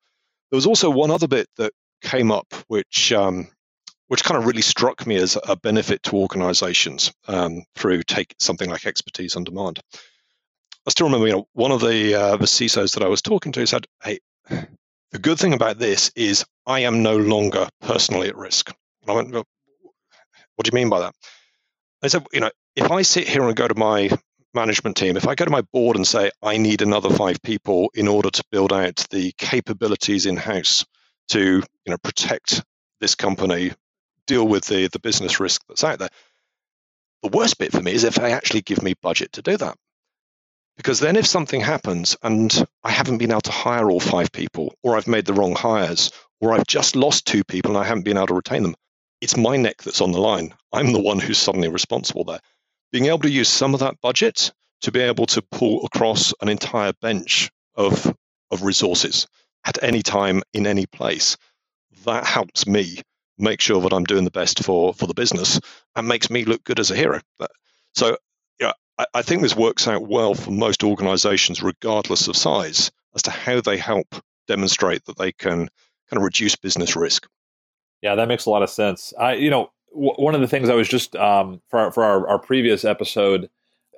there 0.49 0.57
was 0.57 0.67
also 0.67 0.89
one 0.89 1.11
other 1.11 1.27
bit 1.27 1.47
that 1.57 1.73
came 2.01 2.31
up, 2.31 2.53
which 2.67 3.11
um, 3.11 3.47
which 4.07 4.23
kind 4.23 4.37
of 4.37 4.45
really 4.45 4.61
struck 4.61 5.05
me 5.05 5.17
as 5.17 5.37
a 5.47 5.55
benefit 5.57 6.01
to 6.03 6.15
organizations 6.15 7.11
um, 7.27 7.63
through 7.75 8.03
take 8.03 8.33
something 8.39 8.69
like 8.69 8.85
expertise 8.85 9.35
on 9.35 9.43
demand. 9.43 9.79
I 10.87 10.89
still 10.91 11.07
remember, 11.07 11.27
you 11.27 11.33
know, 11.33 11.47
one 11.53 11.71
of 11.71 11.81
the 11.81 12.15
uh, 12.15 12.37
the 12.37 12.45
CISOs 12.45 12.93
that 12.93 13.03
I 13.03 13.09
was 13.09 13.21
talking 13.21 13.51
to 13.53 13.65
said, 13.65 13.85
"Hey, 14.01 14.19
the 14.49 15.19
good 15.19 15.37
thing 15.37 15.53
about 15.53 15.79
this 15.79 16.11
is 16.15 16.45
I 16.65 16.81
am 16.81 17.03
no 17.03 17.17
longer 17.17 17.67
personally 17.81 18.29
at 18.29 18.37
risk." 18.37 18.73
And 19.01 19.11
I 19.11 19.13
went, 19.13 19.31
well, 19.31 19.45
"What 20.55 20.65
do 20.65 20.69
you 20.71 20.75
mean 20.75 20.89
by 20.89 21.01
that?" 21.01 21.15
I 22.03 22.07
said, 22.07 22.25
"You 22.31 22.41
know, 22.41 22.51
if 22.75 22.91
I 22.91 23.01
sit 23.01 23.27
here 23.27 23.43
and 23.43 23.55
go 23.55 23.67
to 23.67 23.75
my 23.75 24.09
management 24.53 24.97
team, 24.97 25.17
if 25.17 25.27
I 25.27 25.35
go 25.35 25.45
to 25.45 25.51
my 25.51 25.61
board 25.61 25.95
and 25.95 26.05
say, 26.05 26.31
I 26.41 26.57
need 26.57 26.81
another 26.81 27.09
five 27.09 27.41
people 27.41 27.91
in 27.93 28.07
order 28.07 28.29
to 28.29 28.43
build 28.51 28.73
out 28.73 29.05
the 29.11 29.31
capabilities 29.37 30.25
in 30.25 30.35
house 30.35 30.85
to 31.29 31.39
you 31.85 31.91
know, 31.91 31.97
protect 31.97 32.63
this 32.99 33.15
company, 33.15 33.71
deal 34.25 34.47
with 34.47 34.65
the, 34.65 34.87
the 34.87 34.99
business 34.99 35.39
risk 35.39 35.61
that's 35.67 35.83
out 35.83 35.99
there, 35.99 36.09
the 37.23 37.29
worst 37.29 37.57
bit 37.57 37.71
for 37.71 37.81
me 37.81 37.93
is 37.93 38.03
if 38.03 38.15
they 38.15 38.33
actually 38.33 38.61
give 38.61 38.81
me 38.81 38.93
budget 39.01 39.31
to 39.33 39.41
do 39.41 39.57
that. 39.57 39.75
Because 40.75 40.99
then 40.99 41.15
if 41.15 41.25
something 41.25 41.61
happens 41.61 42.15
and 42.21 42.65
I 42.83 42.91
haven't 42.91 43.17
been 43.17 43.31
able 43.31 43.41
to 43.41 43.51
hire 43.51 43.89
all 43.89 43.99
five 43.99 44.31
people, 44.31 44.73
or 44.83 44.95
I've 44.95 45.07
made 45.07 45.25
the 45.25 45.33
wrong 45.33 45.55
hires, 45.55 46.11
or 46.39 46.53
I've 46.53 46.67
just 46.67 46.95
lost 46.95 47.25
two 47.25 47.43
people 47.43 47.71
and 47.71 47.79
I 47.79 47.87
haven't 47.87 48.05
been 48.05 48.17
able 48.17 48.27
to 48.27 48.35
retain 48.35 48.63
them, 48.63 48.75
it's 49.21 49.37
my 49.37 49.57
neck 49.57 49.83
that's 49.83 50.01
on 50.01 50.11
the 50.11 50.19
line. 50.19 50.53
I'm 50.73 50.93
the 50.93 51.01
one 51.01 51.19
who's 51.19 51.37
suddenly 51.37 51.69
responsible 51.69 52.23
there 52.23 52.39
being 52.91 53.07
able 53.07 53.19
to 53.19 53.29
use 53.29 53.49
some 53.49 53.73
of 53.73 53.81
that 53.81 53.99
budget 54.01 54.51
to 54.81 54.91
be 54.91 55.01
able 55.01 55.25
to 55.25 55.41
pull 55.41 55.85
across 55.85 56.33
an 56.41 56.49
entire 56.49 56.93
bench 57.01 57.49
of, 57.75 58.13
of 58.51 58.63
resources 58.63 59.27
at 59.65 59.83
any 59.83 60.01
time 60.01 60.43
in 60.53 60.67
any 60.67 60.85
place, 60.85 61.37
that 62.05 62.25
helps 62.25 62.65
me 62.67 63.01
make 63.37 63.59
sure 63.59 63.81
that 63.81 63.93
I'm 63.93 64.05
doing 64.05 64.23
the 64.23 64.31
best 64.31 64.63
for, 64.63 64.93
for 64.93 65.07
the 65.07 65.13
business 65.13 65.59
and 65.95 66.07
makes 66.07 66.29
me 66.29 66.45
look 66.45 66.63
good 66.63 66.79
as 66.79 66.91
a 66.91 66.95
hero. 66.95 67.19
So 67.93 68.17
yeah, 68.59 68.73
I, 68.97 69.05
I 69.15 69.21
think 69.21 69.41
this 69.41 69.55
works 69.55 69.87
out 69.87 70.07
well 70.07 70.33
for 70.33 70.51
most 70.51 70.83
organizations, 70.83 71.61
regardless 71.61 72.27
of 72.27 72.37
size, 72.37 72.91
as 73.15 73.23
to 73.23 73.31
how 73.31 73.61
they 73.61 73.77
help 73.77 74.07
demonstrate 74.47 75.05
that 75.05 75.17
they 75.17 75.31
can 75.31 75.67
kind 76.09 76.17
of 76.17 76.23
reduce 76.23 76.55
business 76.55 76.95
risk. 76.95 77.27
Yeah, 78.01 78.15
that 78.15 78.27
makes 78.27 78.45
a 78.45 78.49
lot 78.49 78.63
of 78.63 78.69
sense. 78.69 79.13
I, 79.19 79.33
you 79.33 79.49
know, 79.49 79.71
one 79.91 80.35
of 80.35 80.41
the 80.41 80.47
things 80.47 80.69
I 80.69 80.75
was 80.75 80.87
just 80.87 81.15
um, 81.15 81.61
for 81.69 81.79
our, 81.79 81.91
for 81.91 82.03
our, 82.03 82.27
our, 82.27 82.39
previous 82.39 82.85
episode 82.85 83.49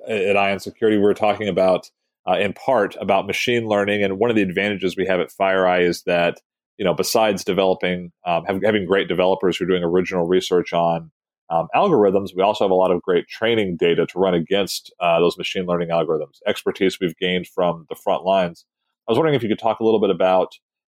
at 0.08 0.36
Eye 0.36 0.52
on 0.52 0.60
Security, 0.60 0.96
we 0.96 1.02
were 1.02 1.14
talking 1.14 1.48
about 1.48 1.90
uh, 2.26 2.38
in 2.38 2.52
part 2.52 2.96
about 3.00 3.26
machine 3.26 3.66
learning, 3.68 4.02
and 4.02 4.18
one 4.18 4.30
of 4.30 4.36
the 4.36 4.42
advantages 4.42 4.96
we 4.96 5.06
have 5.06 5.20
at 5.20 5.30
FireEye 5.30 5.82
is 5.82 6.02
that 6.04 6.40
you 6.78 6.84
know 6.84 6.94
besides 6.94 7.44
developing 7.44 8.12
um, 8.24 8.44
having 8.46 8.86
great 8.86 9.08
developers 9.08 9.56
who 9.56 9.64
are 9.64 9.68
doing 9.68 9.84
original 9.84 10.26
research 10.26 10.72
on 10.72 11.10
um, 11.50 11.68
algorithms, 11.74 12.30
we 12.34 12.42
also 12.42 12.64
have 12.64 12.70
a 12.70 12.74
lot 12.74 12.92
of 12.92 13.02
great 13.02 13.26
training 13.28 13.76
data 13.76 14.06
to 14.06 14.18
run 14.18 14.34
against 14.34 14.92
uh, 15.00 15.18
those 15.18 15.36
machine 15.36 15.66
learning 15.66 15.88
algorithms. 15.88 16.38
Expertise 16.46 16.98
we've 17.00 17.16
gained 17.16 17.46
from 17.46 17.86
the 17.88 17.96
front 17.96 18.24
lines. 18.24 18.64
I 19.08 19.12
was 19.12 19.18
wondering 19.18 19.34
if 19.34 19.42
you 19.42 19.48
could 19.48 19.58
talk 19.58 19.80
a 19.80 19.84
little 19.84 20.00
bit 20.00 20.10
about 20.10 20.52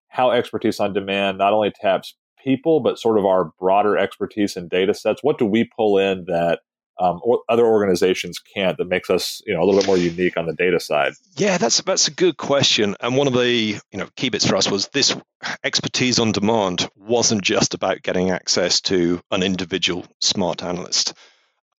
how 0.09 0.31
expertise 0.31 0.79
on 0.79 0.93
demand 0.93 1.37
not 1.37 1.53
only 1.53 1.71
taps 1.71 2.15
people, 2.47 2.79
but 2.79 2.97
sort 2.97 3.17
of 3.17 3.25
our 3.25 3.51
broader 3.59 3.97
expertise 3.97 4.55
in 4.55 4.69
data 4.69 4.93
sets? 4.93 5.21
What 5.21 5.37
do 5.37 5.45
we 5.45 5.69
pull 5.75 5.97
in 5.97 6.25
that 6.27 6.59
um, 6.99 7.19
or 7.23 7.41
other 7.47 7.65
organizations 7.65 8.39
can't 8.39 8.77
that 8.77 8.87
makes 8.87 9.09
us 9.09 9.41
you 9.45 9.53
know 9.53 9.61
a 9.61 9.65
little 9.65 9.81
bit 9.81 9.87
more 9.87 9.97
unique 9.97 10.35
on 10.35 10.47
the 10.47 10.53
data 10.53 10.79
side 10.79 11.13
yeah 11.35 11.59
that's 11.59 11.79
that's 11.81 12.07
a 12.07 12.11
good 12.11 12.37
question 12.37 12.95
and 12.99 13.15
one 13.15 13.27
of 13.27 13.33
the 13.33 13.79
you 13.91 13.99
know 13.99 14.07
key 14.15 14.29
bits 14.29 14.47
for 14.47 14.55
us 14.55 14.71
was 14.71 14.87
this 14.87 15.15
expertise 15.63 16.17
on 16.17 16.31
demand 16.31 16.89
wasn't 16.95 17.43
just 17.43 17.75
about 17.75 18.01
getting 18.01 18.31
access 18.31 18.81
to 18.81 19.21
an 19.29 19.43
individual 19.43 20.07
smart 20.21 20.63
analyst 20.63 21.13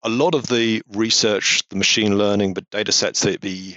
a 0.03 0.09
lot 0.09 0.35
of 0.35 0.45
the 0.45 0.83
research 0.89 1.63
the 1.69 1.75
machine 1.75 2.15
learning 2.15 2.53
but 2.53 2.69
data 2.69 2.91
sets 2.91 3.21
that 3.21 3.41
the 3.41 3.75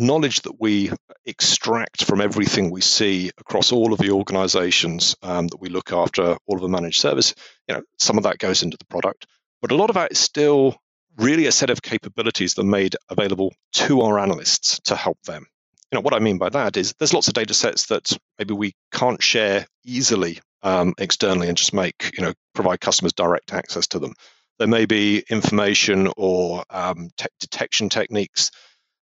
knowledge 0.00 0.42
that 0.42 0.60
we 0.60 0.90
extract 1.26 2.04
from 2.04 2.20
everything 2.20 2.70
we 2.70 2.80
see 2.80 3.30
across 3.38 3.72
all 3.72 3.92
of 3.92 3.98
the 3.98 4.10
organizations 4.10 5.16
um, 5.22 5.48
that 5.48 5.60
we 5.60 5.68
look 5.68 5.92
after, 5.92 6.36
all 6.46 6.56
of 6.56 6.62
the 6.62 6.68
managed 6.68 7.00
service, 7.00 7.34
you 7.68 7.74
know, 7.74 7.82
some 7.98 8.16
of 8.16 8.24
that 8.24 8.38
goes 8.38 8.62
into 8.62 8.76
the 8.76 8.86
product. 8.86 9.26
But 9.62 9.72
a 9.72 9.76
lot 9.76 9.90
of 9.90 9.94
that 9.94 10.12
is 10.12 10.18
still 10.18 10.76
really 11.16 11.46
a 11.46 11.52
set 11.52 11.70
of 11.70 11.82
capabilities 11.82 12.54
that 12.54 12.62
are 12.62 12.64
made 12.64 12.96
available 13.08 13.52
to 13.72 14.00
our 14.02 14.18
analysts 14.18 14.80
to 14.84 14.96
help 14.96 15.20
them. 15.22 15.46
You 15.92 15.96
know, 15.96 16.02
what 16.02 16.14
I 16.14 16.20
mean 16.20 16.38
by 16.38 16.48
that 16.50 16.76
is 16.76 16.94
there's 16.98 17.14
lots 17.14 17.28
of 17.28 17.34
data 17.34 17.52
sets 17.52 17.86
that 17.86 18.16
maybe 18.38 18.54
we 18.54 18.74
can't 18.92 19.22
share 19.22 19.66
easily 19.84 20.40
um, 20.62 20.94
externally 20.98 21.48
and 21.48 21.56
just 21.56 21.74
make, 21.74 22.12
you 22.16 22.24
know, 22.24 22.32
provide 22.54 22.80
customers 22.80 23.12
direct 23.12 23.52
access 23.52 23.86
to 23.88 23.98
them. 23.98 24.14
There 24.58 24.68
may 24.68 24.86
be 24.86 25.24
information 25.28 26.08
or 26.16 26.64
um, 26.70 27.10
te- 27.16 27.26
detection 27.40 27.88
techniques 27.88 28.50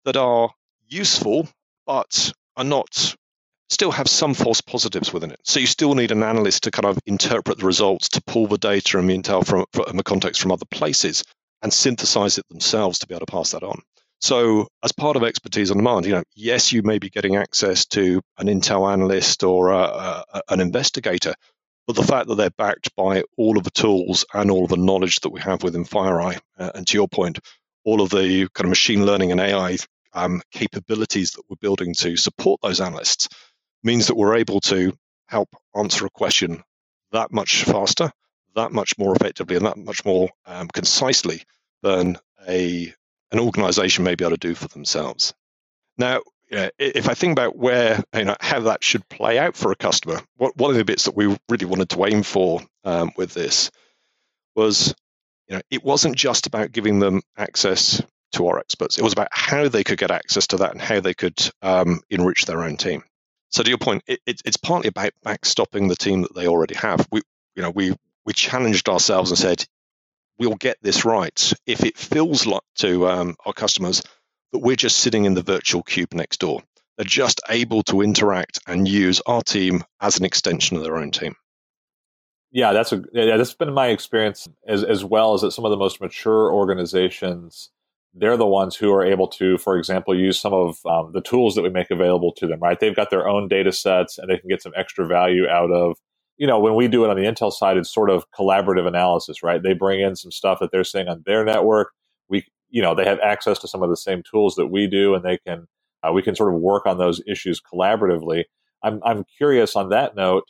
that 0.06 0.18
are 0.18 0.50
useful, 0.92 1.48
but 1.88 2.32
are 2.58 2.64
not 2.64 3.16
still 3.72 3.92
have 3.92 4.10
some 4.10 4.34
false 4.34 4.62
positives 4.62 5.14
within 5.14 5.32
it. 5.32 5.40
So 5.44 5.60
you 5.60 5.66
still 5.66 5.96
need 5.96 6.12
an 6.12 6.24
analyst 6.24 6.64
to 6.64 6.72
kind 6.72 6.86
of 6.86 7.00
interpret 7.06 7.58
the 7.58 7.66
results, 7.66 8.10
to 8.10 8.22
pull 8.22 8.48
the 8.48 8.58
data 8.58 9.00
and 9.00 9.10
the 9.10 9.18
intel 9.18 9.46
from, 9.46 9.66
from 9.72 9.96
the 9.96 10.04
context 10.04 10.42
from 10.42 10.52
other 10.52 10.66
places 10.70 11.24
and 11.62 11.72
synthesize 11.72 12.38
it 12.38 12.48
themselves 12.50 13.00
to 13.00 13.08
be 13.08 13.16
able 13.16 13.26
to 13.26 13.32
pass 13.32 13.52
that 13.52 13.64
on. 13.64 13.82
So, 14.20 14.68
as 14.84 14.92
part 14.92 15.16
of 15.16 15.24
expertise 15.24 15.72
on 15.72 15.78
demand, 15.78 16.06
you 16.06 16.12
know, 16.12 16.24
yes, 16.36 16.72
you 16.72 16.84
may 16.84 17.00
be 17.00 17.10
getting 17.10 17.38
access 17.38 17.86
to 17.88 18.22
an 18.38 18.48
intel 18.48 18.92
analyst 18.92 19.44
or 19.44 19.70
a, 19.70 19.80
a, 19.80 20.42
an 20.50 20.60
investigator, 20.60 21.34
but 21.88 21.96
the 21.96 22.04
fact 22.04 22.28
that 22.28 22.36
they're 22.36 22.52
backed 22.52 22.96
by 22.96 23.24
all 23.38 23.58
of 23.58 23.64
the 23.64 23.72
tools 23.72 24.26
and 24.34 24.52
all 24.52 24.66
of 24.66 24.70
the 24.70 24.78
knowledge 24.78 25.22
that 25.22 25.32
we 25.32 25.42
have 25.42 25.64
within 25.64 25.86
FireEye, 25.86 26.40
uh, 26.60 26.72
and 26.76 26.86
to 26.88 26.98
your 26.98 27.08
point, 27.08 27.40
all 27.84 28.02
of 28.02 28.12
the 28.12 28.48
kind 28.54 28.66
of 28.66 28.70
machine 28.70 29.06
learning 29.08 29.32
and 29.32 29.42
AI 29.42 29.78
um, 30.14 30.42
capabilities 30.52 31.32
that 31.32 31.44
we're 31.50 31.56
building 31.62 31.94
to 31.96 32.16
support 32.18 32.60
those 32.62 32.82
analysts 32.82 33.30
means 33.84 34.08
that 34.08 34.16
we're 34.16 34.38
able 34.38 34.60
to 34.62 34.94
help 35.28 35.50
answer 35.76 36.06
a 36.06 36.10
question 36.10 36.64
that 37.12 37.32
much 37.32 37.64
faster, 37.64 38.12
that 38.56 38.72
much 38.72 38.98
more 38.98 39.16
effectively, 39.16 39.56
and 39.56 39.66
that 39.66 39.78
much 39.78 40.06
more 40.06 40.30
um, 40.46 40.68
concisely 40.68 41.44
than 41.82 42.18
a 42.48 42.94
an 43.32 43.40
organization 43.40 44.04
may 44.04 44.16
be 44.16 44.26
able 44.26 44.36
to 44.36 44.48
do 44.48 44.56
for 44.56 44.68
themselves. 44.68 45.34
Now, 45.98 46.22
if 46.52 47.08
I 47.08 47.14
think 47.14 47.32
about 47.32 47.56
where 47.56 48.04
you 48.14 48.26
know 48.26 48.36
how 48.42 48.60
that 48.62 48.84
should 48.84 49.08
play 49.08 49.40
out 49.40 49.56
for 49.56 49.72
a 49.72 49.76
customer, 49.76 50.20
what, 50.36 50.56
one 50.58 50.72
of 50.72 50.78
the 50.78 50.86
bits 50.86 51.06
that 51.06 51.16
we 51.16 51.38
really 51.50 51.66
wanted 51.66 51.90
to 51.90 52.06
aim 52.06 52.24
for 52.24 52.62
um, 52.84 53.12
with 53.16 53.34
this 53.34 53.72
was, 54.56 54.94
you 55.48 55.56
know, 55.56 55.62
it 55.70 55.84
wasn't 55.84 56.16
just 56.16 56.48
about 56.48 56.74
giving 56.74 57.00
them 57.00 57.22
access 57.38 58.02
to 58.34 58.48
our 58.48 58.60
experts. 58.60 58.98
It 58.98 59.04
was 59.04 59.14
about 59.14 59.30
how 59.32 59.68
they 59.68 59.84
could 59.84 60.00
get 60.00 60.12
access 60.12 60.48
to 60.48 60.58
that 60.58 60.72
and 60.72 60.82
how 60.82 61.00
they 61.00 61.14
could 61.14 61.40
um, 61.62 62.02
enrich 62.10 62.46
their 62.46 62.64
own 62.64 62.78
team. 62.78 63.04
So 63.50 63.64
to 63.64 63.70
your 63.70 63.78
point, 63.78 64.04
it, 64.08 64.20
it, 64.26 64.42
it's 64.46 64.58
partly 64.58 64.88
about 64.88 65.12
backstopping 65.26 65.90
the 65.90 65.96
team 65.96 66.22
that 66.22 66.34
they 66.36 66.48
already 66.48 66.76
have. 66.76 67.08
We, 67.12 67.22
you 67.56 67.62
know, 67.62 67.72
we 67.72 67.96
we 68.26 68.34
challenged 68.34 68.88
ourselves 68.88 69.32
and 69.32 69.38
said, 69.38 69.66
we'll 70.38 70.56
get 70.56 70.78
this 70.82 71.06
right 71.06 71.54
if 71.66 71.84
it 71.84 71.98
feels 71.98 72.46
like 72.46 72.62
to 72.76 73.08
um, 73.08 73.36
our 73.46 73.54
customers 73.54 74.02
that 74.52 74.60
we're 74.60 74.76
just 74.76 75.00
sitting 75.00 75.26
in 75.26 75.34
the 75.34 75.42
virtual 75.42 75.84
cube 75.84 76.14
next 76.14 76.40
door. 76.40 76.62
They're 76.98 77.06
just 77.06 77.42
able 77.50 77.84
to 77.84 78.02
interact 78.02 78.60
and 78.68 78.88
use 78.88 79.22
our 79.26 79.42
team 79.42 79.84
as 80.02 80.18
an 80.18 80.26
extension 80.26 80.78
of 80.78 80.84
their 80.84 80.98
own 80.98 81.12
team. 81.12 81.36
Yeah, 82.52 82.74
that's 82.74 82.92
a 82.92 83.02
yeah, 83.14 83.38
that's 83.38 83.54
been 83.54 83.74
my 83.74 83.88
experience 83.88 84.48
as 84.68 84.84
as 84.84 85.06
well 85.06 85.34
as 85.34 85.42
that 85.42 85.52
some 85.52 85.64
of 85.64 85.72
the 85.72 85.78
most 85.78 86.02
mature 86.02 86.52
organizations 86.54 87.70
they're 88.14 88.38
the 88.38 88.46
ones 88.46 88.76
who 88.76 88.92
are 88.92 89.04
able 89.04 89.28
to, 89.28 89.58
for 89.58 89.78
example, 89.78 90.18
use 90.18 90.40
some 90.40 90.54
of 90.54 90.78
um, 90.86 91.12
the 91.14 91.22
tools 91.22 91.56
that 91.56 91.62
we 91.62 91.70
make 91.70 91.90
available 91.90 92.34
to 92.34 92.48
them, 92.48 92.60
right? 92.60 92.80
They've 92.80 92.96
got 92.96 93.10
their 93.10 93.28
own 93.28 93.48
data 93.48 93.72
sets 93.72 94.18
and 94.18 94.30
they 94.30 94.38
can 94.38 94.50
get 94.50 94.62
some 94.62 94.74
extra 94.76 95.08
value 95.08 95.48
out 95.48 95.72
of, 95.72 95.98
you 96.38 96.46
know, 96.46 96.60
when 96.60 96.76
we 96.76 96.88
do 96.88 97.06
it 97.06 97.10
on 97.10 97.16
the 97.16 97.24
Intel 97.24 97.52
side, 97.52 97.78
it's 97.78 97.94
sort 97.94 98.10
of 98.10 98.26
collaborative 98.38 98.88
analysis, 98.88 99.44
right? 99.44 99.64
They 99.64 99.74
bring 99.74 100.02
in 100.02 100.16
some 100.16 100.32
stuff 100.32 100.60
that 100.60 100.72
they're 100.72 100.84
seeing 100.84 101.08
on 101.08 101.24
their 101.26 101.46
network. 101.46 101.92
We, 102.28 102.46
you 102.70 102.82
know, 102.82 102.96
they 102.96 103.06
have 103.06 103.20
access 103.20 103.60
to 103.60 103.68
some 103.68 103.84
of 103.84 103.90
the 103.90 103.98
same 103.98 104.24
tools 104.30 104.56
that 104.56 104.68
we 104.68 104.88
do 104.88 105.16
and 105.16 105.24
they 105.24 105.38
can, 105.38 105.68
uh, 106.04 106.12
we 106.12 106.22
can 106.22 106.36
sort 106.36 106.54
of 106.54 106.60
work 106.60 106.86
on 106.86 106.98
those 106.98 107.22
issues 107.28 107.62
collaboratively. 107.62 108.44
I'm, 108.84 109.00
I'm 109.06 109.24
curious 109.38 109.76
on 109.76 109.90
that 109.90 110.16
note, 110.16 110.44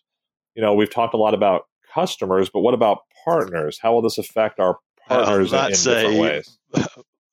you 0.56 0.62
know, 0.62 0.74
we've 0.74 0.92
talked 0.92 1.14
a 1.14 1.18
lot 1.18 1.34
about 1.34 1.64
customers, 1.94 2.50
but 2.50 2.62
what 2.62 2.74
about 2.74 3.00
partners? 3.24 3.78
How 3.82 3.94
will 3.94 4.02
this 4.02 4.18
affect 4.18 4.60
our 4.60 4.80
partners 5.08 5.54
in, 5.54 5.60
in 5.60 5.72
different 5.72 6.16
a, 6.16 6.22
ways? 6.22 6.58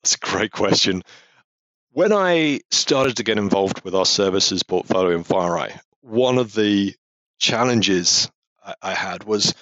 That's 0.03 0.15
a 0.15 0.19
great 0.19 0.51
question. 0.51 1.03
When 1.91 2.13
I 2.13 2.61
started 2.71 3.17
to 3.17 3.23
get 3.23 3.37
involved 3.37 3.83
with 3.83 3.95
our 3.95 4.05
services 4.05 4.63
portfolio 4.63 5.15
in 5.15 5.23
FireEye, 5.23 5.77
one 6.01 6.37
of 6.37 6.53
the 6.53 6.95
challenges 7.39 8.29
I 8.81 8.93
had 8.93 9.25
was 9.25 9.53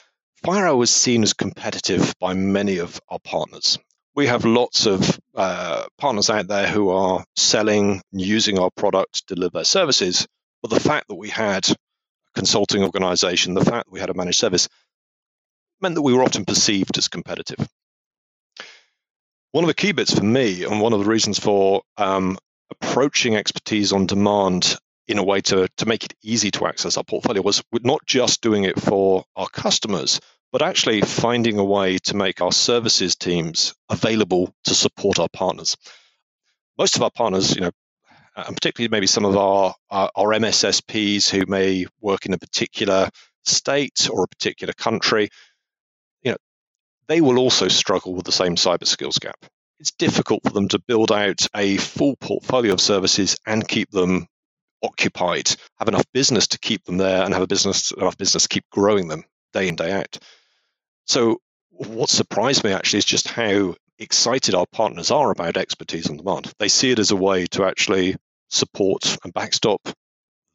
FireEye 0.46 0.78
was 0.78 0.92
seen 0.92 1.24
as 1.24 1.34
competitive 1.34 2.14
by 2.20 2.36
many 2.36 2.78
of 2.78 3.02
our 3.10 3.20
partners. 3.20 3.80
We 4.14 4.28
have 4.28 4.46
lots 4.46 4.86
of 4.86 5.20
uh, 5.34 5.86
partners 5.98 6.30
out 6.30 6.48
there 6.48 6.68
who 6.68 6.90
are 6.90 7.26
selling 7.36 8.02
and 8.12 8.22
using 8.22 8.60
our 8.60 8.70
product 8.70 9.28
to 9.28 9.36
deliver 9.36 9.64
services, 9.64 10.28
but 10.62 10.70
the 10.70 10.80
fact 10.80 11.08
that 11.08 11.16
we 11.16 11.30
had 11.30 11.70
a 11.70 11.76
consulting 12.36 12.84
organization, 12.84 13.56
the 13.56 13.66
fact 13.66 13.88
that 13.88 13.92
we 13.92 14.00
had 14.00 14.10
a 14.12 14.16
managed 14.16 14.40
service, 14.40 14.70
meant 15.82 15.96
that 15.96 16.04
we 16.04 16.14
were 16.14 16.24
often 16.24 16.46
perceived 16.46 16.98
as 16.98 17.08
competitive 17.08 17.68
one 19.58 19.64
of 19.64 19.70
the 19.70 19.74
key 19.74 19.92
bits 19.92 20.14
for 20.14 20.24
me, 20.24 20.66
and 20.66 20.80
one 20.80 20.94
of 20.94 21.00
the 21.00 21.10
reasons 21.10 21.40
for 21.40 21.82
um, 21.98 22.38
approaching 22.70 23.36
expertise 23.36 23.92
on 23.92 24.06
demand 24.06 24.78
in 25.08 25.18
a 25.18 25.24
way 25.24 25.42
to, 25.42 25.68
to 25.78 25.88
make 25.88 26.04
it 26.04 26.14
easy 26.22 26.52
to 26.52 26.68
access 26.68 26.96
our 26.96 27.04
portfolio 27.04 27.42
was 27.42 27.64
not 27.82 28.06
just 28.06 28.44
doing 28.44 28.66
it 28.66 28.80
for 28.80 29.26
our 29.36 29.50
customers, 29.50 30.22
but 30.52 30.62
actually 30.62 31.02
finding 31.02 31.58
a 31.58 31.64
way 31.64 31.98
to 31.98 32.16
make 32.16 32.40
our 32.40 32.52
services 32.52 33.16
teams 33.16 33.74
available 33.90 34.54
to 34.66 34.76
support 34.76 35.18
our 35.18 35.30
partners. 35.34 35.76
Most 36.78 36.96
of 36.96 37.02
our 37.02 37.10
partners, 37.10 37.56
you 37.56 37.62
know, 37.62 37.72
and 38.36 38.56
particularly 38.56 38.92
maybe 38.92 39.08
some 39.08 39.26
of 39.26 39.36
our, 39.36 39.74
our, 39.90 40.12
our 40.16 40.28
MSSPs 40.34 41.32
who 41.32 41.48
may 41.48 41.88
work 42.00 42.28
in 42.28 42.34
a 42.34 42.38
particular 42.38 43.10
state 43.44 44.08
or 44.12 44.24
a 44.24 44.28
particular 44.28 44.76
country, 44.76 45.30
they 47.08 47.22
will 47.22 47.40
also 47.40 47.68
struggle 47.68 48.14
with 48.14 48.26
the 48.26 48.32
same 48.32 48.56
cyber 48.56 48.86
skills 48.86 49.18
gap. 49.20 49.46
It's 49.80 49.92
difficult 49.92 50.44
for 50.44 50.50
them 50.52 50.68
to 50.70 50.80
build 50.88 51.12
out 51.12 51.48
a 51.56 51.78
full 51.78 52.16
portfolio 52.18 52.74
of 52.74 52.82
services 52.82 53.38
and 53.46 53.68
keep 53.68 53.92
them 53.92 54.28
occupied, 54.84 55.50
have 55.80 55.88
enough 55.88 56.06
business 56.14 56.48
to 56.48 56.60
keep 56.60 56.84
them 56.86 56.98
there, 56.98 57.24
and 57.24 57.34
have 57.34 57.44
a 57.44 57.48
business 57.48 57.92
enough 57.92 58.18
business 58.18 58.44
to 58.44 58.50
keep 58.50 58.66
growing 58.72 59.08
them 59.08 59.24
day 59.54 59.68
in 59.68 59.76
day 59.76 59.92
out. 59.92 60.18
So, 61.06 61.40
what 61.70 62.10
surprised 62.10 62.64
me 62.64 62.72
actually 62.72 63.00
is 63.00 63.06
just 63.06 63.28
how 63.28 63.76
excited 64.00 64.56
our 64.56 64.66
partners 64.72 65.12
are 65.12 65.32
about 65.32 65.58
expertise 65.58 66.10
on 66.10 66.18
demand. 66.18 66.52
They 66.60 66.68
see 66.68 66.92
it 66.92 67.00
as 67.00 67.12
a 67.12 67.16
way 67.16 67.46
to 67.48 67.66
actually 67.66 68.16
support 68.50 69.18
and 69.24 69.34
backstop 69.34 69.82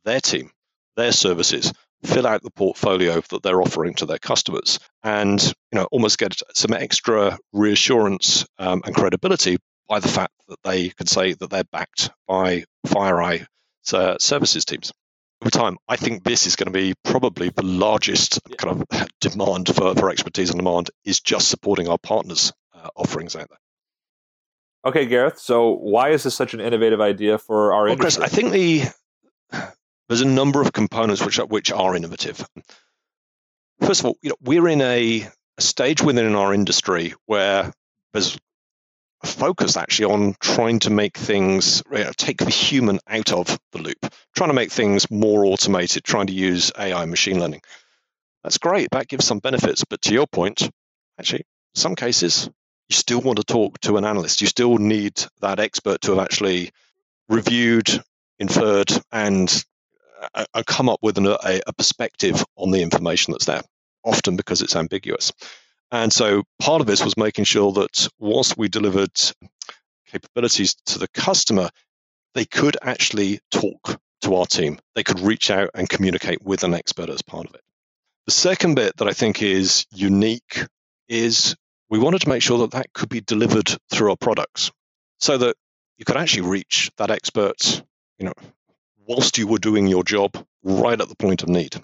their 0.05 0.21
team, 0.21 0.51
their 0.97 1.13
services, 1.13 1.73
fill 2.05 2.27
out 2.27 2.43
the 2.43 2.51
portfolio 2.51 3.21
that 3.21 3.43
they're 3.43 3.63
offering 3.63 3.95
to 3.95 4.07
their 4.07 4.19
customers 4.19 4.79
and 5.03 5.43
you 5.43 5.79
know 5.79 5.87
almost 5.93 6.19
get 6.19 6.35
some 6.55 6.73
extra 6.73 7.39
reassurance 7.53 8.45
um, 8.59 8.83
and 8.85 8.95
credibility 8.95 9.59
by 9.89 10.01
the 10.01 10.09
fact 10.09 10.33
that 10.49 10.59
they 10.65 10.89
can 10.89 11.07
say 11.07 11.35
that 11.35 11.51
they're 11.51 11.65
backed 11.65 12.11
by 12.27 12.65
FireEye 12.87 13.47
uh, 13.93 14.17
services 14.19 14.65
teams. 14.65 14.93
Over 15.43 15.51
time, 15.51 15.77
I 15.89 15.97
think 15.97 16.23
this 16.23 16.47
is 16.47 16.55
going 16.55 16.73
to 16.73 16.73
be 16.73 16.95
probably 17.05 17.49
the 17.49 17.65
largest 17.65 18.39
kind 18.59 18.81
of 18.81 19.09
demand 19.21 19.75
for, 19.75 19.95
for 19.95 20.09
expertise 20.09 20.53
on 20.53 20.57
demand 20.57 20.91
is 21.05 21.21
just 21.21 21.49
supporting 21.49 21.89
our 21.89 21.99
partners' 21.99 22.53
uh, 22.73 22.89
offerings 22.97 23.35
out 23.35 23.49
there. 23.49 23.59
Okay, 24.85 25.07
Gareth. 25.07 25.39
So, 25.39 25.73
why 25.73 26.11
is 26.11 26.23
this 26.23 26.35
such 26.35 26.55
an 26.55 26.61
innovative 26.61 27.01
idea 27.01 27.39
for 27.39 27.73
our 27.73 27.85
well, 27.85 27.93
industry? 27.93 28.23
Chris, 28.23 28.33
I 28.33 28.35
think 28.35 28.53
the 28.53 28.83
there's 30.13 30.21
a 30.21 30.27
number 30.27 30.61
of 30.61 30.75
components 30.75 31.25
which 31.25 31.39
are, 31.39 31.47
which 31.47 31.73
are 31.73 31.97
innovative. 31.97 32.47
First 33.81 34.01
of 34.01 34.07
all, 34.07 34.19
you 34.21 34.29
know, 34.29 34.37
we're 34.43 34.69
in 34.69 34.83
a, 34.83 35.27
a 35.57 35.63
stage 35.63 36.03
within 36.03 36.35
our 36.35 36.53
industry 36.53 37.15
where 37.25 37.73
there's 38.13 38.37
a 39.23 39.27
focus 39.27 39.79
actually 39.79 40.13
on 40.13 40.35
trying 40.39 40.81
to 40.81 40.91
make 40.91 41.17
things 41.17 41.83
you 41.91 42.05
know, 42.05 42.13
take 42.15 42.37
the 42.37 42.51
human 42.51 43.01
out 43.09 43.33
of 43.33 43.59
the 43.73 43.79
loop, 43.79 44.15
trying 44.37 44.51
to 44.51 44.55
make 44.55 44.71
things 44.71 45.11
more 45.11 45.47
automated, 45.47 46.05
trying 46.05 46.27
to 46.27 46.35
use 46.35 46.71
AI 46.79 47.01
and 47.01 47.11
machine 47.11 47.41
learning. 47.41 47.63
That's 48.43 48.59
great. 48.59 48.89
That 48.91 49.09
gives 49.09 49.25
some 49.25 49.39
benefits. 49.39 49.83
But 49.85 50.03
to 50.03 50.13
your 50.13 50.27
point, 50.27 50.69
actually, 51.19 51.45
some 51.75 51.95
cases, 51.95 52.51
you 52.91 52.97
still 52.97 53.23
want 53.23 53.39
to 53.39 53.45
talk 53.45 53.81
to 53.81 53.97
an 53.97 54.05
analyst. 54.05 54.43
You 54.43 54.47
still 54.47 54.77
need 54.77 55.25
that 55.41 55.59
expert 55.59 56.03
to 56.03 56.11
have 56.11 56.23
actually 56.23 56.69
reviewed, 57.31 57.89
inferred, 58.39 58.93
and 59.11 59.65
and 60.55 60.67
come 60.67 60.89
up 60.89 61.01
with 61.03 61.19
an, 61.19 61.27
a, 61.27 61.61
a 61.67 61.73
perspective 61.73 62.45
on 62.57 62.71
the 62.71 62.83
information 62.83 63.33
that's 63.33 63.47
there, 63.47 63.63
often 64.05 64.37
because 64.37 64.63
it's 64.63 64.77
ambiguous. 64.77 65.33
And 65.91 66.13
so 66.13 66.45
part 66.59 66.81
of 66.81 66.87
this 66.87 67.05
was 67.05 67.17
making 67.17 67.45
sure 67.45 67.73
that 67.73 68.09
whilst 68.19 68.57
we 68.57 68.69
delivered 68.69 69.13
capabilities 70.07 70.75
to 70.87 70.99
the 70.99 71.09
customer, 71.09 71.69
they 72.35 72.45
could 72.45 72.77
actually 72.83 73.41
talk 73.51 74.01
to 74.23 74.35
our 74.37 74.47
team. 74.47 74.79
They 74.95 75.03
could 75.03 75.21
reach 75.21 75.51
out 75.51 75.71
and 75.75 75.89
communicate 75.89 76.43
with 76.43 76.65
an 76.65 76.75
expert 76.75 77.11
as 77.11 77.23
part 77.23 77.47
of 77.47 77.55
it. 77.55 77.61
The 78.27 78.33
second 78.33 78.77
bit 78.77 78.97
that 78.99 79.09
I 79.09 79.13
think 79.13 79.43
is 79.43 79.85
unique 79.93 80.65
is 81.09 81.57
we 81.91 81.99
wanted 81.99 82.23
to 82.23 82.29
make 82.29 82.43
sure 82.43 82.59
that 82.59 82.71
that 82.71 82.93
could 82.95 83.09
be 83.09 83.21
delivered 83.21 83.77
through 83.91 84.11
our 84.11 84.17
products 84.17 84.71
so 85.19 85.37
that 85.39 85.57
you 85.99 86.05
could 86.05 86.17
actually 86.17 86.49
reach 86.49 86.91
that 86.97 87.11
expert, 87.11 87.83
you 88.19 88.27
know, 88.27 88.33
whilst 89.13 89.37
you 89.37 89.47
were 89.47 89.59
doing 89.59 89.87
your 89.87 90.03
job 90.03 90.33
right 90.63 90.99
at 90.99 91.09
the 91.09 91.15
point 91.17 91.43
of 91.43 91.49
need. 91.49 91.77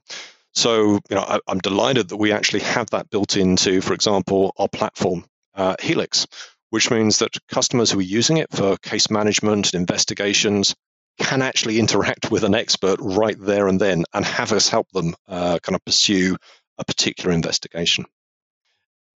So, 0.54 0.98
you 1.10 1.16
know, 1.16 1.20
I, 1.20 1.40
am 1.46 1.58
delighted 1.58 2.08
that 2.08 2.16
we 2.16 2.32
actually 2.32 2.60
have 2.60 2.88
that 2.90 3.10
built 3.10 3.36
into, 3.36 3.82
for 3.82 3.92
example, 3.92 4.54
our 4.56 4.68
platform, 4.68 5.26
uh, 5.54 5.76
Helix, 5.78 6.26
which 6.70 6.90
means 6.90 7.18
that 7.18 7.36
customers 7.48 7.90
who 7.90 7.98
are 7.98 8.02
using 8.02 8.38
it 8.38 8.50
for 8.50 8.78
case 8.78 9.10
management 9.10 9.74
and 9.74 9.80
investigations 9.80 10.74
can 11.18 11.42
actually 11.42 11.78
interact 11.78 12.30
with 12.30 12.44
an 12.44 12.54
expert 12.54 12.98
right 13.00 13.36
there 13.38 13.68
and 13.68 13.78
then 13.78 14.04
and 14.14 14.24
have 14.24 14.52
us 14.52 14.70
help 14.70 14.88
them 14.92 15.14
uh, 15.26 15.58
kind 15.62 15.76
of 15.76 15.84
pursue 15.84 16.36
a 16.78 16.84
particular 16.84 17.34
investigation. 17.34 18.06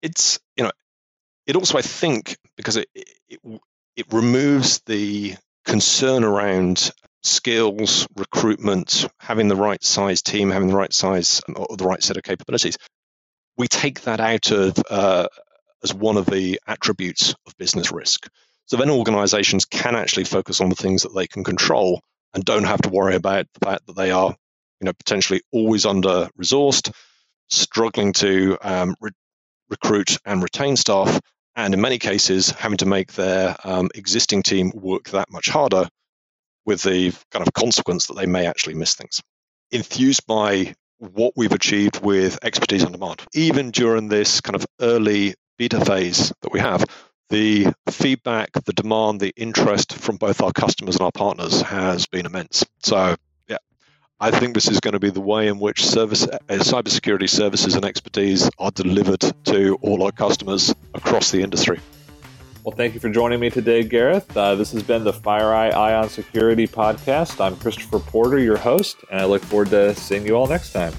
It's, 0.03 0.39
you 0.57 0.65
know, 0.65 0.73
it 1.47 1.57
also, 1.57 1.79
I 1.79 1.83
think, 1.83 2.37
because 2.57 2.77
it, 2.77 2.89
it, 2.95 3.41
it 3.97 4.07
removes 4.13 4.81
the 4.81 5.35
concern 5.65 6.25
around 6.25 6.93
skills, 7.23 8.07
recruitment, 8.17 9.07
having 9.19 9.49
the 9.49 9.57
right 9.57 9.83
size 9.83 10.23
team, 10.23 10.51
having 10.51 10.69
the 10.69 10.77
right 10.77 10.93
size 10.93 11.41
or 11.55 11.77
the 11.77 11.85
right 11.85 12.03
set 12.03 12.17
of 12.17 12.23
capabilities. 12.23 12.79
We 13.57 13.69
take 13.69 14.03
that 14.03 14.21
out 14.21 14.51
of 14.51 14.77
uh, 14.91 15.29
as 15.83 15.95
one 15.95 16.17
of 16.17 16.27
the 16.27 16.61
attributes 16.67 17.35
of 17.47 17.57
business 17.59 17.93
risk. 17.93 18.29
So 18.67 18.77
then 18.77 18.91
organizations 18.91 19.65
can 19.65 19.95
actually 19.95 20.25
focus 20.25 20.61
on 20.61 20.69
the 20.69 20.75
things 20.75 21.03
that 21.03 21.15
they 21.15 21.27
can 21.27 21.45
control 21.45 22.01
and 22.35 22.45
don't 22.45 22.65
have 22.65 22.83
to 22.83 22.89
worry 22.89 23.15
about 23.15 23.47
the 23.53 23.67
fact 23.67 23.87
that 23.87 23.97
they 23.97 24.11
are, 24.11 24.31
you 24.81 24.85
know, 24.85 24.93
potentially 24.93 25.43
always 25.53 25.85
under 25.85 26.29
resourced, 26.41 26.93
struggling 27.51 28.13
to 28.15 28.57
um, 28.63 28.95
re- 29.01 29.11
recruit 29.69 30.17
and 30.25 30.43
retain 30.43 30.77
staff, 30.77 31.21
and 31.57 31.75
in 31.75 31.81
many 31.81 31.99
cases 31.99 32.51
having 32.51 32.79
to 32.79 32.87
make 32.87 33.13
their 33.13 33.55
um, 33.65 33.91
existing 33.95 34.43
team 34.43 34.73
work 34.75 35.11
that 35.11 35.31
much 35.31 35.49
harder 35.49 35.89
with 36.65 36.83
the 36.83 37.13
kind 37.31 37.47
of 37.47 37.53
consequence 37.53 38.07
that 38.07 38.15
they 38.15 38.27
may 38.27 38.47
actually 38.47 38.75
miss 38.75 38.95
things. 38.95 39.21
Enthused 39.71 40.27
by 40.27 40.75
what 40.99 41.33
we've 41.37 41.53
achieved 41.53 42.01
with 42.03 42.39
expertise 42.43 42.85
on 42.85 42.93
demand, 42.93 43.23
even 43.35 43.71
during 43.71 44.09
this 44.09 44.41
kind 44.41 44.55
of 44.55 44.67
early 44.81 45.35
beta 45.59 45.85
phase 45.85 46.33
that 46.43 46.53
we 46.53 46.61
have, 46.61 46.85
the 47.31 47.67
feedback, 47.89 48.53
the 48.53 48.73
demand, 48.73 49.19
the 49.19 49.33
interest 49.37 49.95
from 49.95 50.17
both 50.17 50.43
our 50.43 50.53
customers 50.53 50.97
and 50.97 51.03
our 51.03 51.13
partners 51.13 51.63
has 51.63 52.07
been 52.07 52.27
immense. 52.27 52.65
So, 52.83 53.17
yeah, 53.49 53.57
I 54.21 54.31
think 54.31 54.55
this 54.55 54.69
is 54.69 54.81
going 54.81 54.93
to 54.93 55.01
be 55.01 55.11
the 55.11 55.21
way 55.21 55.49
in 55.49 55.59
which 55.59 55.85
service, 55.85 56.27
uh, 56.27 56.39
cybersecurity 56.51 57.29
services 57.29 57.75
and 57.75 57.85
expertise 57.85 58.51
are 58.59 58.71
delivered 58.71 59.25
to 59.47 59.79
all 59.81 60.03
our 60.03 60.13
customers 60.13 60.75
across 60.95 61.31
the 61.31 61.43
industry. 61.43 61.81
Well, 62.65 62.77
thank 62.77 62.95
you 62.95 63.01
for 63.01 63.11
joining 63.11 63.41
me 63.41 63.51
today, 63.51 63.83
Gareth. 63.83 64.37
Uh, 64.37 64.55
this 64.55 64.71
has 64.71 64.85
been 64.85 65.03
the 65.03 65.13
FireEye 65.13 65.73
Eye 65.75 65.95
on 65.95 66.09
Security 66.09 66.69
podcast. 66.69 67.45
I'm 67.45 67.57
Christopher 67.57 67.99
Porter, 67.99 68.39
your 68.39 68.57
host, 68.57 68.99
and 69.11 69.21
I 69.21 69.25
look 69.25 69.43
forward 69.43 69.71
to 69.71 69.97
seeing 69.97 70.25
you 70.25 70.37
all 70.37 70.47
next 70.47 70.73
time. 70.73 70.93